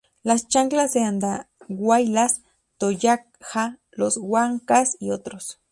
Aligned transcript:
Los 0.23 0.47
Chancas 0.47 0.93
de 0.93 1.03
Andahuaylas, 1.03 2.41
Tayacaja, 2.79 3.77
los 3.91 4.17
Huancas 4.17 4.97
y 4.99 5.11
otros. 5.11 5.59